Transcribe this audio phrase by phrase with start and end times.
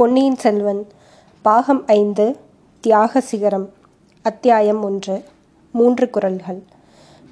[0.00, 0.86] பொன்னியின் செல்வன்
[1.42, 2.36] பாகம் ஐந்து
[2.80, 3.68] தியாக சிகரம்
[4.22, 5.24] அத்தியாயம் ஒன்று
[5.70, 6.62] மூன்று குரல்கள்.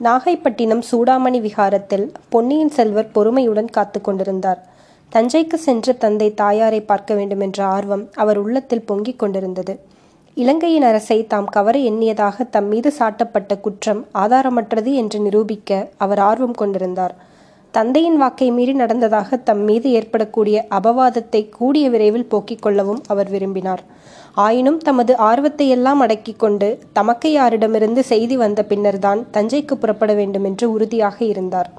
[0.03, 4.67] நாகைப்பட்டினம் சூடாமணி விகாரத்தில் பொன்னியின் செல்வர் பொறுமையுடன் காத்து கொண்டிருந்தார்.
[5.13, 9.81] தஞ்சைக்கு சென்று தந்தை தாயாரை பார்க்க வேண்டுமென்ற ஆர்வம் அவர் உள்ளத்தில் பொங்கிக் கொண்டிருந்தது.
[10.35, 17.17] இலங்கையின் அரசை தாம் கவர எண்ணியதாக தம் மீது சாட்டப்பட்ட குற்றம் ஆதாரமற்றது என்று நிரூபிக்க அவர் ஆர்வம் கொண்டிருந்தார்.
[17.77, 23.83] தந்தையின் வாக்கை மீறி நடந்ததாக தம் மீது ஏற்படக்கூடிய அபவாதத்தை கூடிய விரைவில் போக்கிக் கொள்ளவும் அவர் விரும்பினார்.
[24.45, 26.69] ஆயினும் தமது ஆர்வத்தை எல்லாம் அடக்கிக் கொண்டு
[26.99, 31.71] தமக்கையாரிடமிருந்து செய்தி வந்த பின்னர்தான் தஞ்சைக்கு புறப்பட வேண்டுமென்று உறுதியாக இருந்தார்.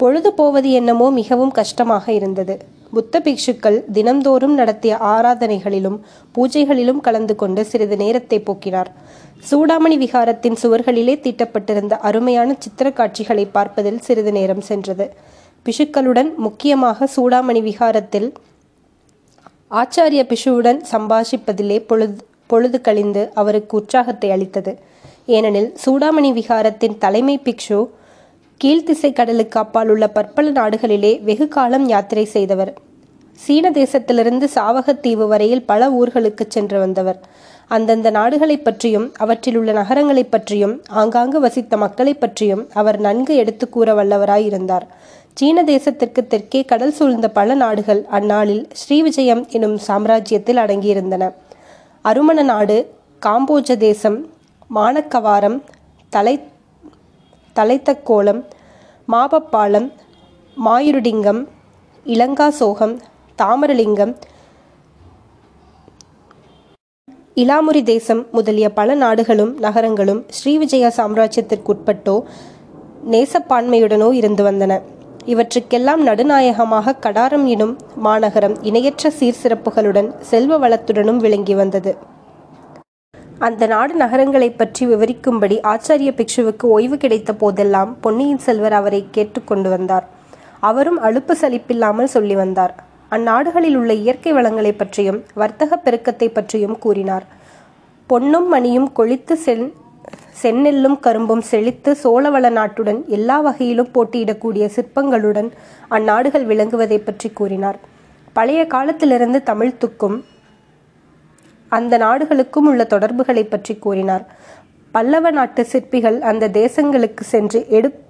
[0.00, 2.56] பொழுது போவது என்னமோ மிகவும் கஷ்டமாக இருந்தது.
[2.96, 5.98] புத்த பிக்ஷுக்கள் தினம்தோறும் நடத்திய ஆராதனைகளிலும்
[6.34, 8.90] பூஜைகளிலும் கலந்து கொண்டு சிறிது நேரத்தை போக்கினார்.
[9.50, 15.06] சூடாமணி விகாரத்தின் சுவர்களிலே தீட்டப்பட்டிருந்த அருமையான சித்திர காட்சிகளை பார்ப்பதில் சிறிது நேரம் சென்றது.
[15.66, 18.28] பிஷுக்களுடன் முக்கியமாக சூடாமணி விகாரத்தில்
[19.80, 24.72] ஆச்சாரிய பிஷுவுடன் சம்பாஷிப்பதிலே பொழுது பொழுது கழிந்து அவருக்கு உற்சாகத்தை அளித்தது.
[25.26, 27.80] ஏனெனில் சூடாமணி விகாரத்தின் தலைமை பிக்ஷு
[28.60, 32.72] கீழ்த்திசை கடலுக்கு அப்பால் உள்ள பற்பல நாடுகளிலே வெகு காலம் யாத்திரை செய்தவர்.
[33.38, 37.20] சீன தேசத்திலிருந்து சாவகத்தீவு வரையில் பல ஊர்களுக்கு சென்று வந்தவர்.
[37.68, 43.94] அந்தந்த நாடுகளைப் பற்றியும் அவற்றில் உள்ள நகரங்களைப் பற்றியும் ஆங்காங்கு வசித்த மக்களைப் பற்றியும் அவர் நன்கு எடுத்து கூற
[43.94, 44.82] வல்லவராயிருந்தார்.
[45.34, 51.34] சீன தேசத்திற்கு தெற்கே கடல் சூழ்ந்த பல நாடுகள் அந்நாளில் ஸ்ரீவிஜயம் எனும் சாம்ராஜ்யத்தில் அடங்கியிருந்தன.
[52.02, 52.94] அருமண நாடு
[53.26, 54.26] காம்போஜ தேசம்
[54.74, 55.62] மானக்கவாரம்
[56.08, 56.40] தலை
[57.56, 58.44] தலைத்தக்கோலம்
[59.12, 59.92] மாபப்பாலம்
[60.64, 61.46] மாயுருடிங்கம்
[62.06, 62.98] இளங்காசோகம்
[63.42, 64.16] தாமரலிங்கம்
[67.36, 72.22] இலாமுரி தேசம் முதலிய பல நாடுகளும் நகரங்களும் ஸ்ரீவிஜய சாம்ராஜ்யத்திற்குட்பட்டோ
[73.10, 74.80] நேசப்பான்மையுடனோ இருந்து வந்தன.
[75.24, 81.96] இவற்றுக்கெல்லாம் நடுநாயகமாக கடாரம் எனும் மாநகரம் இணையற்ற சீர்சிறப்புகளுடன் செல்வ வளத்துடனும் விளங்கி வந்தது.
[83.38, 90.08] அந்த நாடு நகரங்களைப் பற்றி விவரிக்கும்படி ஆச்சாரிய பிக்ஷுவுக்கு ஓய்வு கிடைத்த போதெல்லாம் பொன்னியின் செல்வர் அவரை கேட்டுக்கொண்டு வந்தார்.
[90.60, 92.90] அவரும் அலுப்பு சலிப்பில்லாமல் சொல்லி வந்தார்.
[93.12, 97.24] அந்நாடுகளில் உள்ள இயற்கை வளங்களைப் பற்றியும் வர்த்தக பெருக்கத்தை பற்றியும் கூறினார்.
[98.06, 99.72] பொன்னும் மணியும் கொளித்து சென்
[100.42, 105.50] செந்நெல்லும் கரும்பும் செழித்து சோழவள நாட்டுடன் எல்லா வகையிலும் போட்டியிடக்கூடிய சிற்பங்களுடன்
[105.90, 107.78] அந்நாடுகள் விளங்குவதை பற்றி கூறினார்.
[108.32, 110.24] பழைய காலத்திலிருந்து தமிழ்த்துக்கும்
[111.68, 114.26] அந்த நாடுகளுக்கும் உள்ள தொடர்புகளை பற்றி கூறினார்.
[114.90, 118.00] பல்லவ நாட்டு சிற்பிகள் அந்த தேசங்களுக்கு சென்று எடு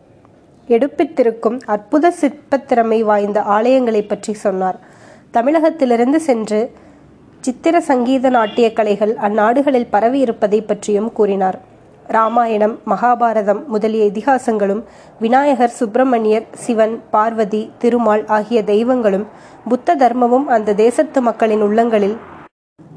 [0.69, 4.79] எடுப்பித்திருக்கும் அற்புத சிற்பத்திறமை வாய்ந்த ஆலயங்களை பற்றி சொன்னார்.
[5.31, 6.61] தமிழகத்திலிருந்து சென்று
[7.45, 11.59] சித்திர சங்கீத நாட்டிய கலைகள் அந்நாடுகளில் பரவி இருப்பதை பற்றியும் கூறினார்.
[12.07, 14.83] ராமாயணம் மகாபாரதம் முதலிய இதிகாசங்களும்
[15.21, 19.27] விநாயகர் சுப்பிரமணியர் சிவன் பார்வதி திருமால் ஆகிய தெய்வங்களும்
[19.69, 22.17] புத்த தர்மமும் அந்த தேசத்து மக்களின் உள்ளங்களில்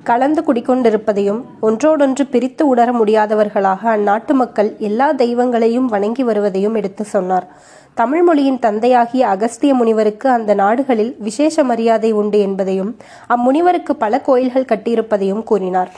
[0.10, 7.48] கலந்து குடிக்கொண்டிருப்பதையும் ஒன்றோடொன்று பிரித்து உணர முடியாதவர்களாக அந்நாட்டு மக்கள் எல்லா தெய்வங்களையும் வணங்கி வருவதையும் எடுத்து சொன்னார்.
[7.94, 12.92] தமிழ் மொழியின் தந்தையாகிய அகஸ்திய முனிவருக்கு அந்த நாடுகளில் விசேஷ மரியாதை உண்டு என்பதையும்
[13.30, 15.92] அம்முனிவருக்கு பல கோயில்கள் கட்டியிருப்பதையும் கூறினார்.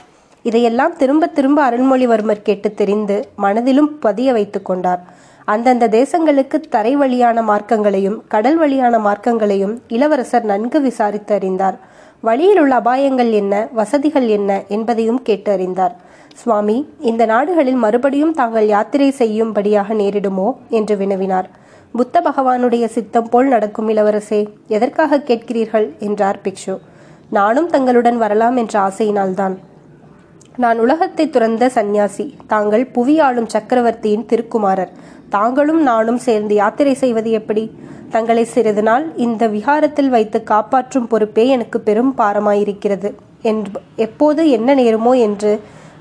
[0.44, 5.04] இதையெல்லாம் திரும்ப திரும்ப அருள்மொழிவர்மர் கேட்டு தெரிந்து மனதிலும் பதிய வைத்துக் கொண்டார்.
[5.46, 11.78] அந்தந்த தேசங்களுக்கு தரை வழியான மார்க்கங்களையும் கடல் வழியான மார்க்கங்களையும் இளவரசர் நன்கு விசாரித்து அறிந்தார்.
[12.22, 19.12] வழியில் உள்ள அபாயங்கள் என்ன வசதிகள் என்ன என்பதையும் கேட்டு அறிந்தார் சுவாமி இந்த நாடுகளில் மறுபடியும் தாங்கள் யாத்திரை
[19.12, 20.54] செய்யும்படியாக நேரிடுமோ?
[20.70, 21.44] என்று வினவினார்.
[21.92, 24.48] புத்த பகவானுடைய சித்தம் போல் நடக்கும் இளவரசே.
[24.68, 25.98] எதற்காக கேட்கிறீர்கள்?
[26.00, 26.80] என்றார் பிக்ஷு.
[27.30, 29.56] நானும் தங்களுடன் வரலாம் என்ற ஆசையினால்தான்.
[30.58, 32.36] நான் உலகத்தை துறந்த சந்நியாசி.
[32.48, 34.92] தாங்கள் புவி ஆளும் சக்கரவர்த்தியின் திருக்குமாரர்.
[35.30, 37.64] தாங்களும் நானும் சேர்ந்து யாத்திரை செய்வது எப்படி?
[38.10, 43.12] தங்களை சிறிது நாள் இந்த விஹாரத்தில் வைத்து காப்பாற்றும் பொறுப்பே எனக்கு பெரும் பாரமாயிருக்கிறது.
[43.42, 45.52] என்று எப்போது என்ன நேருமோ என்று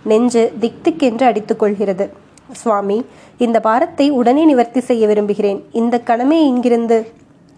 [0.04, 2.06] நெஞ்சு திக் திக் என்று அடித்துக்கொள்கிறது
[2.52, 2.98] சுவாமி
[3.38, 5.60] இந்த பாரத்தை உடனே நிவர்த்தி செய்ய விரும்புகிறேன்.
[5.72, 6.98] இந்த கணமே இங்கிருந்து.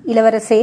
[0.07, 0.61] இளவரசே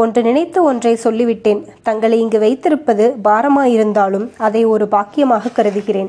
[0.00, 1.58] ஒன்று நினைத்து ஒன்றை சொல்லிவிட்டேன்.
[1.82, 6.08] தங்களை இங்கு வைத்திருப்பது பாரமாயிருந்தாலும் அதை ஒரு பாக்கியமாக கருதுகிறேன்.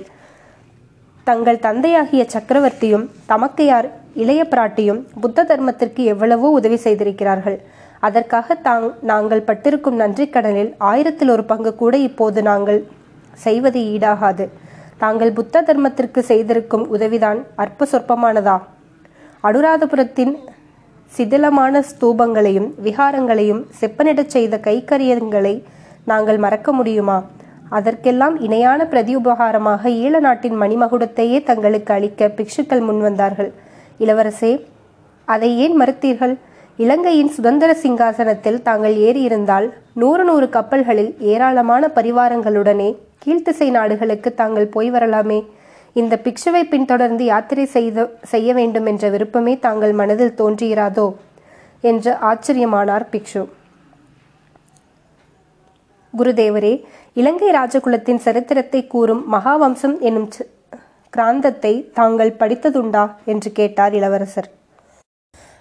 [1.28, 3.88] தங்கள் தந்தையாகிய சக்கரவர்த்தியும் தமக்கையார்
[4.22, 7.58] இளைய பிராட்டியும் புத்த தர்மத்திற்கு எவ்வளவோ உதவி செய்திருக்கிறார்கள்.
[8.00, 12.80] அதற்காக தாங் நாங்கள் பட்டிருக்கும் நன்றி கடனில் ஆயிரத்தில் ஒரு பங்கு கூட இப்போது நாங்கள்
[13.46, 14.46] செய்வது ஈடாகாது.
[14.98, 18.58] தாங்கள் புத்த தர்மத்திற்கு செய்திருக்கும் உதவிதான் அற்ப சொற்பமானதா?
[19.44, 20.34] அனுராதபுரத்தின்
[21.18, 25.56] சிதிலமான ஸ்தூபங்களையும் விகாரங்களையும் செப்பனிடச் செய்த கைக்கரியங்களை
[26.06, 27.18] நாங்கள் மறக்க முடியுமா?
[27.70, 33.52] அதற்கெல்லாம் இணையான பிரதியுபகாரமாக ஈழ நாட்டின் மணிமகுடத்தையே தங்களுக்கு அளிக்க பிக்ஷுக்கள் முன்வந்தார்கள்
[34.00, 34.52] இளவரசே
[35.26, 36.36] அதை ஏன் மறுத்தீர்கள்?
[36.78, 42.90] இலங்கையின் சுதந்திர சிங்காசனத்தில் தாங்கள் ஏறியிருந்தால் நூறு நூறு கப்பல்களில் ஏராளமான பரிவாரங்களுடனே
[43.26, 45.40] கீழ்த்திசை நாடுகளுக்கு தாங்கள் போய் வரலாமே.
[45.94, 51.16] இந்த பிக்ஷுவை பின்தொடர்ந்து யாத்திரை செய்த செய்ய வேண்டும் என்ற விருப்பமே தாங்கள் மனதில் தோன்றுகிறாதோ?
[51.82, 53.50] என்று ஆச்சரியமானார் பிக்ஷு.
[56.18, 60.48] குருதேவரே இலங்கை ராஜகுலத்தின் சரித்திரத்தை கூறும் மகாவம்சம் என்னும் ச-
[61.10, 63.12] கிராந்தத்தை தாங்கள் படித்ததுண்டா?
[63.26, 64.52] என்று கேட்டார் இளவரசர்.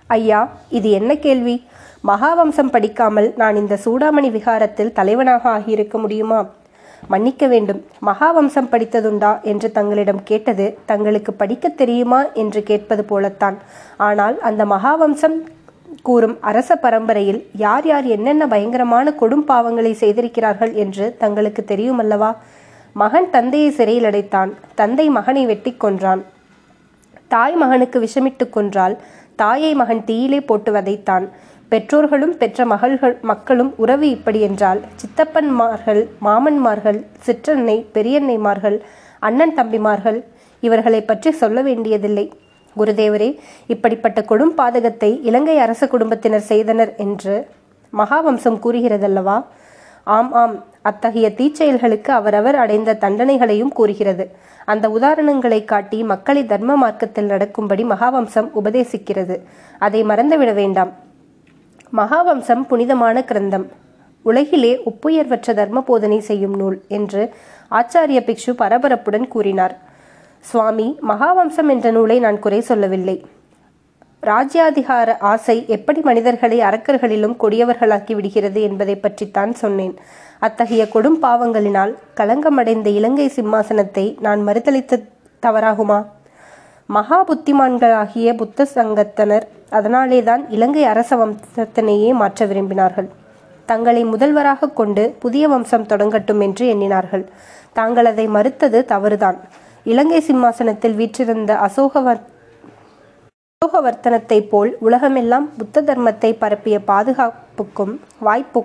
[0.07, 1.67] ஐயா இது என்ன கேள்வி?
[2.07, 6.49] மகாவம்சம் படிக்காமல் நான் இந்த சூடாமணி விகாரத்தில் தலைவனாக ஆகியிருக்க முடியுமா?
[7.09, 7.85] மன்னிக்க வேண்டும்.
[8.07, 9.43] மகாவம்சம் படித்ததுண்டா?
[9.43, 12.25] என்று தங்களிடம் கேட்டது தங்களுக்கு படிக்கத் தெரியுமா?
[12.33, 13.59] என்று கேட்பது போலத்தான்.
[13.97, 15.47] ஆனால் அந்த மகாவம்சம்
[16.03, 22.37] கூறும் அரச பரம்பரையில் யார் யார் என்னென்ன பயங்கரமான கொடும் பாவங்களை செய்திருக்கிறார்கள் என்று தங்களுக்கு தெரியுமல்லவா?
[22.93, 24.55] மகன் தந்தையை சிறையில் அடைத்தான்.
[24.75, 26.23] தந்தை மகனை வெட்டி கொன்றான்.
[27.29, 28.97] தாய் மகனுக்கு விஷமிட்டு கொன்றால்
[29.37, 31.29] தாயை மகன் தீயிலே போட்டு வதைத்தான்.
[31.73, 38.79] பெற்றோர்களும் பெற்ற மகள்கள் மக்களும் உறவு இப்படி என்றால் சித்தப்பன்மார்கள் மாமன்மார்கள் சிற்றன்னை பெரியன்னைமார்கள்
[39.19, 40.19] அண்ணன் தம்பிமார்கள்
[40.63, 42.25] இவர்களை பற்றி சொல்ல வேண்டியதில்லை.
[42.77, 43.29] குருதேவரே
[43.67, 47.35] இப்படிப்பட்ட கொடும் பாதகத்தை இலங்கை அரச குடும்பத்தினர் செய்தனர் என்று
[47.93, 49.37] மகாவம்சம் கூறுகிறதல்லவா?
[50.05, 50.55] ஆம் ஆம்.
[50.83, 54.25] அத்தகைய தீச்செயல்களுக்கு அவரவர் அடைந்த தண்டனைகளையும் கூறுகிறது.
[54.65, 59.37] அந்த உதாரணங்களை காட்டி மக்களை தர்ம மார்க்கத்தில் நடக்கும்படி மகாவம்சம் உபதேசிக்கிறது.
[59.79, 60.93] அதை மறந்துவிட வேண்டாம்.
[61.97, 63.65] மகாவம்சம் புனிதமான கிரந்தம்.
[64.23, 67.23] உலகிலே ஒப்புயர்வற்ற தர்ம போதனை செய்யும் நூல் என்று
[67.71, 69.75] ஆச்சாரிய பிக்ஷு பரபரப்புடன் கூறினார்.
[70.41, 73.17] சுவாமி மகாவம்சம் என்ற நூலை நான் குறை சொல்லவில்லை.
[74.23, 79.95] ராஜ்யாதிகார ஆசை எப்படி மனிதர்களை அரக்கர்களிலும் கொடியவர்களாக்கி விடுகிறது என்பதை பற்றித்தான் சொன்னேன்.
[80.39, 85.03] அத்தகைய கொடும் பாவங்களினால் களங்கமடைந்த இலங்கை சிம்மாசனத்தை நான் மறுதளித்த
[85.43, 86.05] தவறாகுமா?
[86.87, 89.47] மகா புத்திமான்களாகிய புத்த சங்கத்தனர்
[89.79, 93.09] அதனாலேதான் இலங்கை அரச வம்சத்தினையே மாற்ற விரும்பினார்கள்.
[93.69, 97.25] தங்களை முதல்வராக கொண்டு புதிய வம்சம் தொடங்கட்டும் என்று எண்ணினார்கள்.
[97.79, 99.39] தாங்கள் அதை மறுத்தது தவறுதான்.
[99.93, 102.21] இலங்கை சிம்மாசனத்தில் வீற்றிருந்த அசோகவர்
[103.63, 107.93] அசோகவர்த்தனத்தை போல் உலகமெல்லாம் புத்த தர்மத்தை பரப்பிய பாதுகாப்புக்கும்
[108.27, 108.61] வாய்ப்பு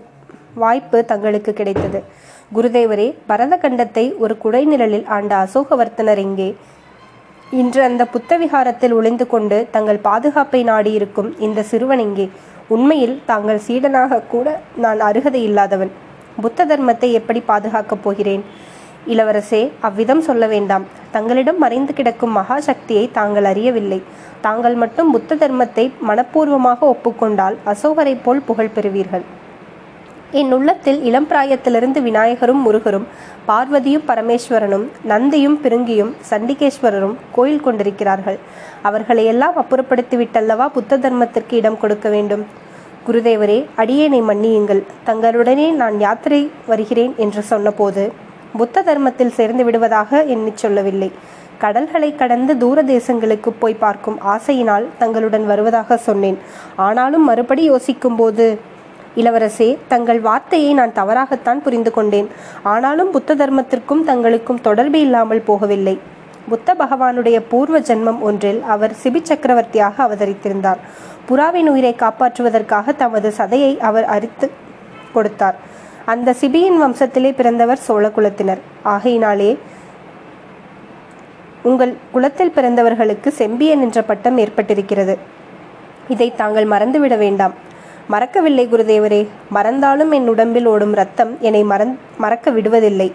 [0.64, 2.00] வாய்ப்பு தங்களுக்கு கிடைத்தது.
[2.56, 6.50] குருதேவரே பரத கண்டத்தை ஒரு குடைநிழலில் ஆண்ட அசோகவர்த்தனர் எங்கே?
[7.52, 12.30] இன்று அந்த புத்தவிகாரத்தில் ஒளிந்து கொண்டு தங்கள் பாதுகாப்பை நாடியிருக்கும் இந்த சிறுவனிங்கே
[12.68, 15.92] உண்மையில் தாங்கள் சீடனாக கூட நான் அருகதை இல்லாதவன்.
[16.42, 18.44] புத்த தர்மத்தை எப்படி பாதுகாக்கப் போகிறேன்?
[19.08, 20.86] இளவரசே அவ்விதம் சொல்ல வேண்டாம்.
[21.12, 24.02] தங்களிடம் மறைந்து கிடக்கும் மகாசக்தியை தாங்கள் அறியவில்லை.
[24.42, 29.24] தாங்கள் மட்டும் புத்த தர்மத்தை மனப்பூர்வமாக ஒப்புக்கொண்டால் அசோகரைப் போல் புகழ் பெறுவீர்கள்.
[30.32, 33.06] என் உள்ளத்தில் இளம் பிராயத்திலிருந்து விநாயகரும் முருகரும்
[33.48, 38.40] பார்வதியும் பரமேஸ்வரனும் நந்தியும் பிருங்கியும் சண்டிகேஸ்வரரும் கோயில் கொண்டிருக்கிறார்கள்.
[38.82, 42.46] அவர்களை எல்லாம் அப்புறப்படுத்திவிட்டல்லவா புத்த தர்மத்திற்கு இடம் கொடுக்க வேண்டும்?
[43.08, 44.84] குருதேவரே அடியேனை மன்னியுங்கள்.
[45.06, 48.12] தங்களுடனே நான் யாத்திரை வருகிறேன் என்று சொன்னபோது
[48.58, 51.12] புத்த தர்மத்தில் சேர்ந்து விடுவதாக எண்ணி சொல்லவில்லை.
[51.58, 56.38] கடல்களை கடந்து தூர தேசங்களுக்கு போய் பார்க்கும் ஆசையினால் தங்களுடன் வருவதாக சொன்னேன்.
[56.76, 58.60] ஆனாலும் மறுபடி யோசிக்கும்போது
[59.22, 62.28] இளவரசே தங்கள் வார்த்தையை நான் தவறாகத்தான் புரிந்து கொண்டேன்.
[62.64, 65.96] ஆனாலும் புத்த தர்மத்திற்கும் தங்களுக்கும் தொடர்பு இல்லாமல் போகவில்லை.
[66.50, 70.82] புத்த பகவானுடைய பூர்வ ஜென்மம் ஒன்றில் அவர் சிபி சக்கரவர்த்தியாக அவதரித்திருந்தார்.
[71.30, 74.50] புறாவின் உயிரை காப்பாற்றுவதற்காக தமது சதையை அவர் அரித்து
[75.14, 75.58] கொடுத்தார்.
[76.06, 78.62] அந்த சிபியின் வம்சத்திலே பிறந்தவர் சோழ குலத்தினர்.
[78.84, 79.58] ஆகையினாலே
[81.64, 85.16] உங்கள் குலத்தில் பிறந்தவர்களுக்கு செம்பியன் என்ற பட்டம் ஏற்பட்டிருக்கிறது.
[86.08, 87.54] இதை தாங்கள் மறந்துவிட வேண்டாம்.
[88.08, 93.08] மறக்கவில்லை குருதேவரே மறந்தாலும் என் உடம்பில் ஓடும் ரத்தம் என்னை மறந் மறக்க விடுவதில்லை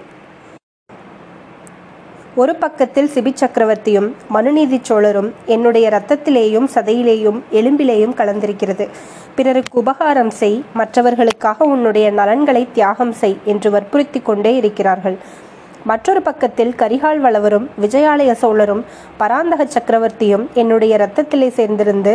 [2.34, 8.88] ஒரு பக்கத்தில் சிபி சக்கரவர்த்தியும் மனுநீதி சோழரும் என்னுடைய இரத்தத்திலேயும் சதையிலேயும் எலும்பிலேயும் கலந்திருக்கிறது.
[9.34, 15.18] பிறருக்கு உபகாரம் செய் மற்றவர்களுக்காக உன்னுடைய நலன்களை தியாகம் செய் என்று வற்புறுத்தி கொண்டே இருக்கிறார்கள்.
[15.84, 18.82] மற்றொரு பக்கத்தில் கரிகால் வளவரும் விஜயாலய சோழரும்
[19.16, 22.12] பராந்தக சக்கரவர்த்தியும் என்னுடைய இரத்தத்திலே சேர்ந்திருந்து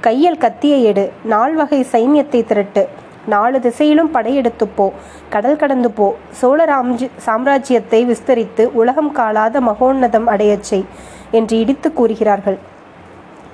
[0.00, 2.84] கையில் கத்தியை எடு நால்வகை சைன்யத்தை திரட்டு.
[3.26, 4.86] நாலு திசையிலும் படையெடுத்து போ
[5.30, 6.06] கடல் கடந்து போ.
[6.30, 10.86] சோழ ராம்ஜி சாம்ராஜ்யத்தை விஸ்தரித்து உலகம் காலாத மகோன்னதம் அடையச் செய்
[11.30, 12.58] என்று இடித்து கூறுகிறார்கள்.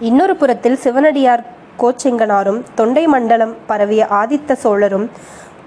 [0.00, 1.44] இன்னொரு புறத்தில் சிவனடியார்
[1.82, 5.06] கோச்செங்கனாரும் தொண்டை மண்டலம் பரவிய ஆதித்த சோழரும்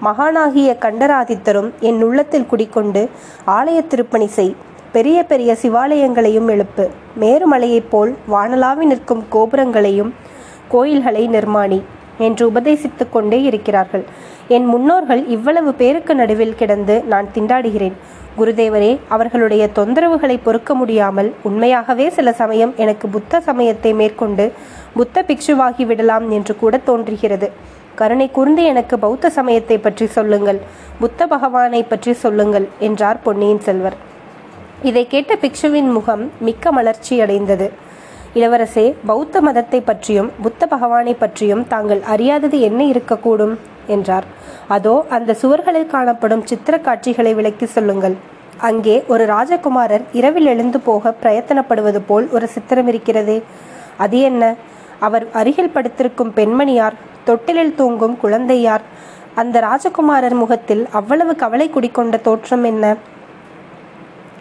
[0.03, 3.09] மகானாகிய கண்டராதித்தரும் என் உள்ளத்தில் குடிக்கொண்டு
[3.47, 4.55] ஆலய திருப்பணி செய்
[4.91, 6.85] பெரிய பெரிய சிவாலயங்களையும் எழுப்பு
[7.19, 10.13] மேருமலையைப் போல் வானலாவி நிற்கும் கோபுரங்களையும்
[10.67, 11.79] கோயில்களை நிர்மாணி
[12.17, 14.05] என்று உபதேசித்துக் கொண்டே இருக்கிறார்கள்.
[14.47, 17.97] என் முன்னோர்கள் இவ்வளவு பேருக்கு நடுவில் கிடந்து நான் திண்டாடுகிறேன்.
[18.37, 24.51] குருதேவரே அவர்களுடைய தொந்தரவுகளை பொறுக்க முடியாமல் உண்மையாகவே சில சமயம் எனக்கு புத்த சமயத்தை மேற்கொண்டு
[24.93, 27.49] புத்த பிக்ஷுவாகி விடலாம் என்று கூட தோன்றுகிறது.
[27.99, 30.59] கருணை கூர்ந்து எனக்கு பௌத்த சமயத்தை பற்றி சொல்லுங்கள்
[30.99, 33.97] புத்த பகவானை பற்றி சொல்லுங்கள் என்றார் பொன்னியின் செல்வர்.
[34.83, 37.67] இதை கேட்ட பிக்ஷுவின் முகம் மிக்க மலர்ச்சி அடைந்தது.
[38.33, 43.55] இளவரசே பௌத்த மதத்தை பற்றியும் புத்த பகவானை பற்றியும் தாங்கள் அறியாதது என்ன இருக்கக்கூடும்?
[43.87, 44.27] என்றார்.
[44.67, 48.15] அதோ அந்த சுவர்களில் காணப்படும் சித்திர காட்சிகளை விளக்கி சொல்லுங்கள்.
[48.59, 53.37] அங்கே ஒரு ராஜகுமாரர் இரவில் எழுந்து போக பிரயத்தனப்படுவது போல் ஒரு சித்திரம் இருக்கிறதே.
[53.97, 54.43] அது என்ன?
[54.99, 58.81] அவர் அருகில் படுத்திருக்கும் பெண்மணியார் தொட்டிலில் தூங்கும் குழந்தையார்.
[59.35, 62.95] அந்த ராஜகுமாரர் முகத்தில் அவ்வளவு கவலை குடிக்கொண்ட தோற்றம் என்ன?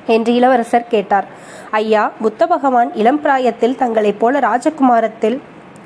[0.07, 1.25] என்று இளவரசர் கேட்டார்.
[1.71, 5.39] ஐயா புத்த பகவான் இளம் பிராயத்தில் தங்களைப் போல ராஜகுமாரத்தில்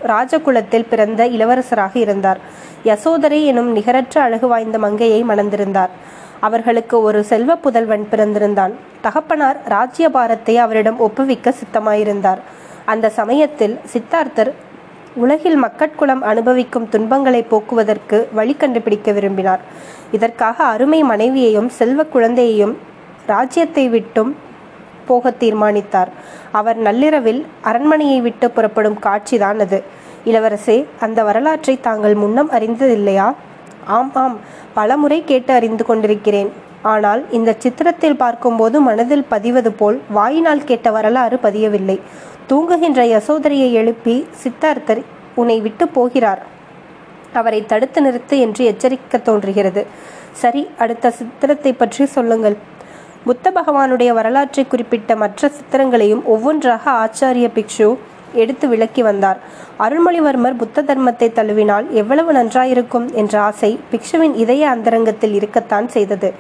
[0.03, 2.39] ராஜகுலத்தில் பிறந்த இளவரசராக இருந்தார்.
[2.85, 5.93] யசோதரை எனும் நிகரற்ற அழகு வாய்ந்த மங்கையை மணந்திருந்தார்.
[6.41, 8.73] அவர்களுக்கு ஒரு செல்வ புதல்வன் பிறந்திருந்தான்.
[9.01, 12.39] தகப்பனார் ராஜ்யபாரத்தை அவரிடம் ஒப்புவிக்க சித்தமாயிருந்தார்.
[12.85, 14.53] அந்த சமயத்தில் சித்தார்த்தர்
[15.15, 19.61] உலகில் மக்கட்குலம் அனுபவிக்கும் துன்பங்களை போக்குவதற்கு வழி கண்டுபிடிக்க விரும்பினார்.
[20.13, 22.79] இதற்காக அருமை மனைவியையும் செல்வ குழந்தையையும்
[23.27, 24.37] ராஜ்யத்தை விட்டும்
[25.07, 26.09] போக தீர்மானித்தார்.
[26.53, 29.83] அவர் நள்ளிரவில் அரண்மனையை விட்டு புறப்படும் காட்சிதான் அது.
[30.25, 33.35] இளவரசே அந்த வரலாற்றை தாங்கள் முன்னம் அறிந்ததில்லையா?
[33.85, 34.39] ஆம் ஆம்.
[34.75, 36.53] பலமுறை கேட்டு அறிந்து கொண்டிருக்கிறேன்.
[36.83, 41.99] ஆனால் இந்த சித்திரத்தில் பார்க்கும்போது மனதில் பதிவது போல் வாயினால் கேட்ட வரலாறு பதியவில்லை.
[42.51, 45.03] தூங்குகின்ற யசோதரியை எழுப்பி சித்தார்த்தர்
[45.35, 46.41] உன்னை விட்டு போகிறார்.
[47.33, 49.83] அவரை தடுத்து நிறுத்து என்று எச்சரிக்க தோன்றுகிறது.
[50.41, 52.57] சரி அடுத்த சித்திரத்தை பற்றி சொல்லுங்கள்.
[53.25, 57.89] புத்த பகவானுடைய வரலாற்றை குறிப்பிட்ட மற்ற சித்திரங்களையும் ஒவ்வொன்றாக ஆச்சாரிய பிக்ஷு
[58.43, 59.39] எடுத்து விளக்கி வந்தார்.
[59.85, 66.31] அருள்மொழிவர்மர் புத்த தர்மத்தை தழுவினால் எவ்வளவு நன்றாயிருக்கும் என்ற ஆசை பிக்ஷுவின் இதய அந்தரங்கத்தில் இருக்கத்தான் செய்தது.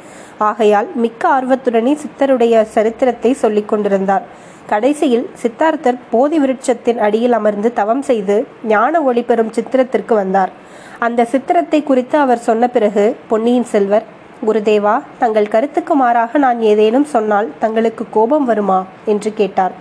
[0.48, 4.24] ஆகையால் மிக்க ஆர்வத்துடனே சித்தருடைய சரித்திரத்தை சொல்லிக் கொண்டிருந்தார்.
[4.66, 10.52] கடைசியில் சித்தார்த்தர் போதி விருட்சத்தின் அடியில் அமர்ந்து தவம் செய்து ஞான ஒளி பெறும் சித்திரத்திற்கு வந்தார்.
[10.98, 14.06] அந்த சித்திரத்தை குறித்து அவர் சொன்ன பிறகு பொன்னியின் செல்வர்
[14.46, 18.80] குருதேவா தங்கள் கருத்துக்கு மாறாக நான் ஏதேனும் சொன்னால் தங்களுக்கு கோபம் வருமா?
[19.06, 19.74] என்று கேட்டார்.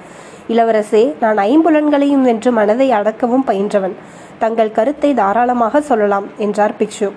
[0.49, 3.95] இளவரசே நான் ஐம்புலன்களையும் வென்று மனதை அடக்கவும் பயின்றவன்.
[4.39, 7.09] தங்கள் கருத்தை தாராளமாக சொல்லலாம் என்றார் பிக்ஷு.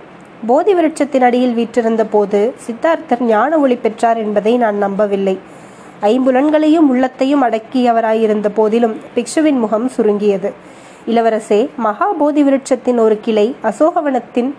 [0.47, 5.39] போதி விருட்சத்தின் அடியில் வீற்றிருந்த போது சித்தார்த்தர் ஞான ஒளி பெற்றார் என்பதை நான் நம்பவில்லை.
[6.03, 10.51] ஐம்புலன்களையும் உள்ளத்தையும் அடக்கியவராயிருந்த போதிலும் பிக்ஷுவின் முகம் சுருங்கியது.
[11.07, 14.51] இளவரசே மகாபோதி விருட்சத்தின் ஒரு கிளை அசோகவனத்தின்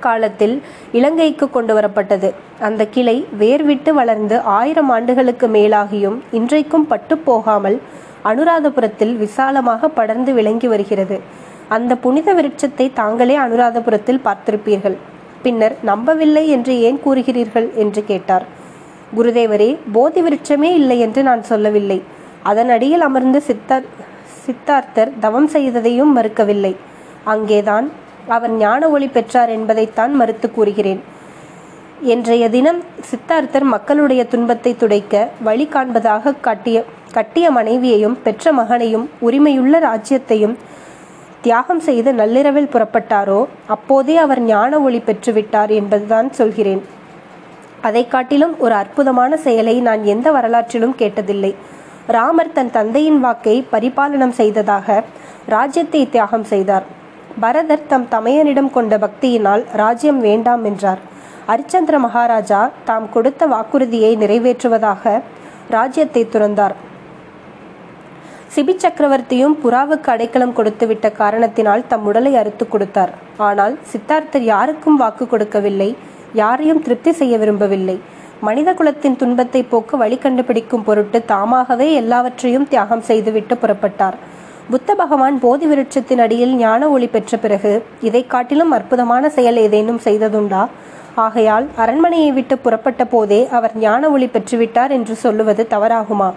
[0.00, 0.62] காலத்தில்
[0.92, 2.30] இலங்கைக்கு கொண்டு வரப்பட்டது.
[2.60, 7.80] அந்த கிளை வேர்விட்டு வளர்ந்து ஆயிரம் ஆண்டுகளுக்கு மேலாகியும் இன்றைக்கும் பட்டு போகாமல்
[8.24, 11.20] அனுராதபுரத்தில் விசாலமாக படர்ந்து விளங்கி வருகிறது.
[11.76, 14.96] அந்த புனித விருட்சத்தை தாங்களே அனுராதபுரத்தில் பார்த்திருப்பீர்கள்.
[15.44, 17.68] பின்னர் நம்பவில்லை என்று ஏன் கூறுகிறீர்கள்?
[17.82, 18.44] என்று கேட்டார்.
[19.16, 21.98] குருதேவரே போதி விருட்சமே இல்லை என்று நான் சொல்லவில்லை.
[22.50, 23.86] அதன் அடியில் அமர்ந்து சித்தார்
[24.44, 26.72] சித்தார்த்தர் தவம் செய்ததையும் மறுக்கவில்லை.
[27.32, 27.86] அங்கேதான்
[28.34, 31.02] அவர் ஞான ஒளி பெற்றார் என்பதைத்தான் மறுத்து கூறுகிறேன்.
[32.12, 35.14] என்றைய தினம் சித்தார்த்தர் மக்களுடைய துன்பத்தை துடைக்க
[35.46, 36.78] வழி காண்பதாக காட்டிய
[37.16, 40.54] கட்டிய மனைவியையும் பெற்ற மகனையும் உரிமையுள்ள ராஜ்யத்தையும்
[41.44, 43.38] தியாகம் செய்து நள்ளிரவில் புறப்பட்டாரோ
[43.74, 46.82] அப்போதே அவர் ஞான ஒளி பெற்றுவிட்டார் என்பதுதான் சொல்கிறேன்.
[47.88, 51.52] அதை காட்டிலும் ஒரு அற்புதமான செயலை நான் எந்த வரலாற்றிலும் கேட்டதில்லை.
[52.16, 55.02] ராமர் தன் தந்தையின் வாக்கை பரிபாலனம் செய்ததாக
[55.54, 56.86] ராஜ்யத்தை தியாகம் செய்தார்.
[57.42, 61.02] பரதர் தம் தமையனிடம் கொண்ட பக்தியினால் ராஜ்யம் வேண்டாம் என்றார்.
[61.52, 65.20] அரிச்சந்திர மகாராஜா தாம் கொடுத்த வாக்குறுதியை நிறைவேற்றுவதாக
[65.76, 66.74] ராஜ்யத்தை துறந்தார்.
[68.54, 73.12] சிபி சக்கரவர்த்தியும் புறாவுக்கு அடைக்கலம் கொடுத்துவிட்ட காரணத்தினால் தம் உடலை அறுத்து கொடுத்தார்.
[73.46, 75.88] ஆனால் சித்தார்த்தர் யாருக்கும் வாக்கு கொடுக்கவில்லை.
[76.40, 77.96] யாரையும் திருப்தி செய்ய விரும்பவில்லை.
[78.48, 84.18] மனித குலத்தின் துன்பத்தை போக்கு வழி கண்டுபிடிக்கும் பொருட்டு தாமாகவே எல்லாவற்றையும் தியாகம் செய்துவிட்டு புறப்பட்டார்.
[84.72, 87.74] புத்த பகவான் போதி விருட்சத்தின் அடியில் ஞான ஒளி பெற்ற பிறகு
[88.08, 90.62] இதை காட்டிலும் அற்புதமான செயல் ஏதேனும் செய்ததுண்டா?
[91.26, 96.30] ஆகையால் அரண்மனையை விட்டு புறப்பட்ட போதே அவர் ஞான ஒளி பெற்றுவிட்டார் என்று சொல்லுவது தவறாகுமா?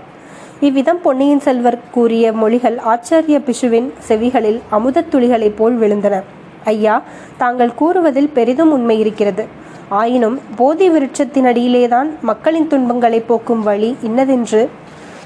[0.60, 6.22] இவ்விதம் பொன்னியின் செல்வர் கூறிய மொழிகள் ஆச்சாரிய பிஷுவின் செவிகளில் அமுதத் துளிகளைப் போல் விழுந்தன.
[6.66, 7.02] ஐயா
[7.38, 9.46] தாங்கள் கூறுவதில் பெரிதும் உண்மை இருக்கிறது.
[9.90, 14.70] ஆயினும் போதி விருட்சத்தின் அடியிலேதான் மக்களின் துன்பங்களை போக்கும் வழி இன்னதென்று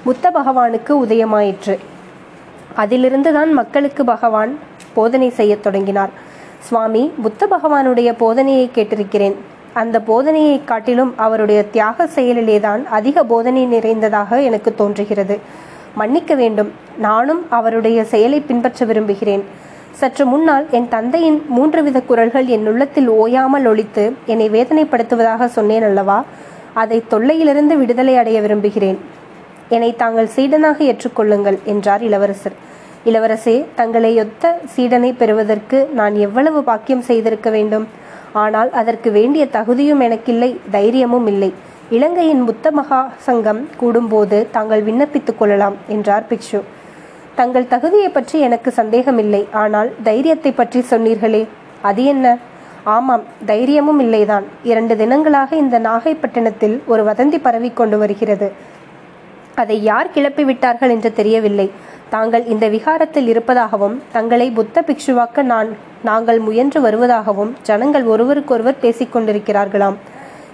[0.03, 1.77] புத்த பகவானுக்கு உதயமாயிற்று.
[2.75, 4.57] அதிலிருந்து தான் மக்களுக்கு பகவான்
[4.93, 6.09] போதனை செய்யத் தொடங்கினார்.
[6.59, 9.35] சுவாமி புத்த பகவானுடைய போதனையை கேட்டிருக்கிறேன்.
[9.81, 15.37] அந்த போதனையை காட்டிலும் அவருடைய தியாக செயலிலேதான் அதிக போதனை நிறைந்ததாக எனக்கு தோன்றுகிறது.
[15.93, 16.69] மன்னிக்க வேண்டும்.
[17.07, 19.43] நானும் அவருடைய செயலை பின்பற்ற விரும்புகிறேன்.
[19.99, 26.19] சற்று முன்னால் என் தந்தையின் மூன்று வித குரல்கள் என் உள்ளத்தில் ஓயாமல் ஒழித்து என்னை வேதனைப்படுத்துவதாக சொன்னேன் அல்லவா?
[26.81, 28.99] அதை தொல்லையிலிருந்து விடுதலை அடைய விரும்புகிறேன்.
[29.75, 32.55] என்னை தாங்கள் சீடனாக ஏற்றுக்கொள்ளுங்கள் என்றார் இளவரசர்.
[33.05, 37.87] இளவரசே தங்களை ஒத்த சீடனை பெறுவதற்கு நான் எவ்வளவு பாக்கியம் செய்திருக்க வேண்டும்?
[38.33, 41.53] ஆனால் அதற்கு வேண்டிய தகுதியும் எனக்கில்லை தைரியமும் இல்லை.
[41.89, 46.61] இலங்கையின் புத்த மகா சங்கம் கூடும்போது தாங்கள் விண்ணப்பித்துக் கொள்ளலாம் என்றார் பிக்ஷு.
[47.35, 51.47] தங்கள் தகுதியை பற்றி எனக்கு சந்தேகமில்லை ஆனால் தைரியத்தை பற்றி சொன்னீர்களே
[51.81, 52.37] அது என்ன?
[52.83, 54.43] ஆமாம் தைரியமும் இல்லைதான்.
[54.63, 58.51] இரண்டு தினங்களாக இந்த நாகைப்பட்டினத்தில் ஒரு வதந்தி பரவி கொண்டு வருகிறது.
[59.55, 61.71] அதை யார் கிளப்பி விட்டார்கள் என்று தெரியவில்லை.
[62.13, 65.69] தாங்கள் இந்த விகாரத்தில் இருப்பதாகவும் தங்களை புத்த பிக்ஷுவாக்க நான்
[66.07, 69.97] நாங்கள் முயன்று வருவதாகவும் ஜனங்கள் ஒருவருக்கொருவர் பேசிக் கொண்டிருக்கிறார்களாம்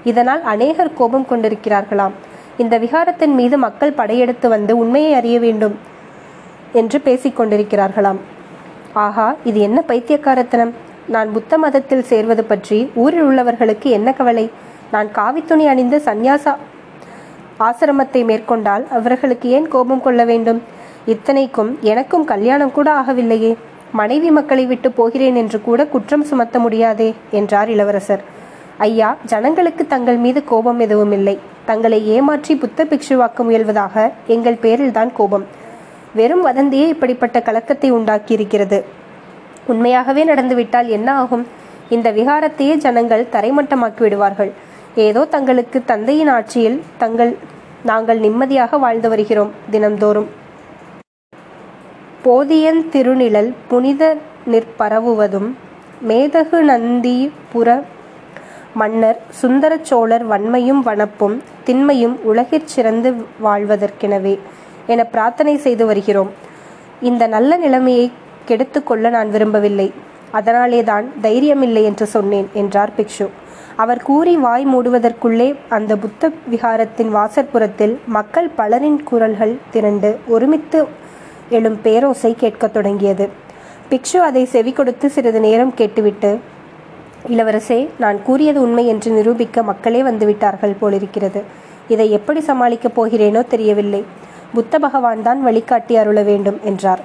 [0.09, 2.15] இதனால் அநேகர் கோபம் கொண்டிருக்கிறார்களாம்.
[2.63, 5.75] இந்த விகாரத்தின் மீது மக்கள் படையெடுத்து வந்து உண்மையை அறிய வேண்டும்
[6.81, 8.19] என்று பேசிக் கொண்டிருக்கிறார்களாம்
[9.05, 10.75] ஆஹா இது என்ன பைத்தியக்காரத்தனம்?
[11.15, 14.45] நான் புத்த மதத்தில் சேர்வது பற்றி ஊரில் உள்ளவர்களுக்கு என்ன கவலை?
[14.93, 16.55] நான் காவித்துணி அணிந்த சந்நியாச
[17.67, 20.61] ஆசிரமத்தை மேற்கொண்டால் அவர்களுக்கு ஏன் கோபம் கொள்ள வேண்டும்?
[21.05, 23.55] இத்தனைக்கும் எனக்கும் கல்யாணம் கூட ஆகவில்லையே.
[23.91, 28.23] மனைவி மக்களை விட்டு போகிறேன் என்று கூட குற்றம் சுமத்த முடியாதே என்றார் இளவரசர்.
[28.77, 31.39] ஐயா ஜனங்களுக்கு தங்கள் மீது கோபம் எதுவும் இல்லை.
[31.65, 35.45] தங்களை ஏமாற்றி புத்த பிக்ஷுவாக்க முயல்வதாக எங்கள் பேரில்தான் கோபம்.
[36.13, 38.79] வெறும் வதந்தியே இப்படிப்பட்ட கலக்கத்தை உண்டாக்கியிருக்கிறது.
[39.67, 41.45] உண்மையாகவே நடந்துவிட்டால் என்ன ஆகும்?
[41.89, 44.51] இந்த விகாரத்தையே ஜனங்கள் தரைமட்டமாக்கி விடுவார்கள்.
[44.95, 47.37] ஏதோ தங்களுக்கு தந்தையின் ஆட்சியில் தங்கள்
[47.83, 50.29] நாங்கள் நிம்மதியாக வாழ்ந்து வருகிறோம் தினம்தோறும்
[52.25, 54.03] போதியன் திருநிழல் புனித
[54.51, 55.49] நிற்பரவுவதும்
[56.09, 57.67] மேதகு நந்திபுர
[58.73, 63.11] மன்னர் சுந்தர சோழர் வன்மையும் வனப்பும் திண்மையும் உலகிற் சிறந்து
[63.43, 64.35] வாழ்வதற்கெனவே
[64.87, 66.31] என பிரார்த்தனை செய்து வருகிறோம்.
[67.01, 68.07] இந்த நல்ல நிலைமையை
[68.47, 69.87] கெடுத்துக்கொள்ள நான் விரும்பவில்லை.
[70.31, 73.29] அதனாலே தான் தைரியமில்லை என்று சொன்னேன் என்றார் பிக்ஷு.
[73.75, 80.81] அவர் கூறி வாய் மூடுவதற்குள்ளே அந்த புத்த விகாரத்தின் வாசற்புறத்தில் மக்கள் பலரின் குரல்கள் திரண்டு ஒருமித்து
[81.49, 83.29] எழும் பேரோசை கேட்கத் தொடங்கியது.
[83.89, 86.39] பிக்ஷு அதை செவி கொடுத்து சிறிது நேரம் கேட்டுவிட்டு
[87.27, 91.43] இளவரசே நான் கூறியது உண்மை என்று நிரூபிக்க மக்களே வந்துவிட்டார்கள் போலிருக்கிறது.
[91.87, 94.03] இதை எப்படி சமாளிக்கப் போகிறேனோ தெரியவில்லை.
[94.53, 96.99] புத்த பகவான் தான் வழிகாட்டி அருள வேண்டும் என்றார்.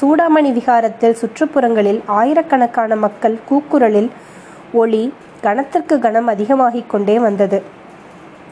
[0.00, 4.10] சூடாமணி விகாரத்தில் சுற்றுப்புறங்களில் ஆயிரக்கணக்கான மக்கள் கூக்குரலில்
[4.72, 7.62] ஒளி கணத்திற்கு கணம் அதிகமாகிக் கொண்டே வந்தது.